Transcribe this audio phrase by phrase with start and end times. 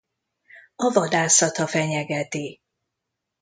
[0.75, 2.59] A vadászata fenyegeti.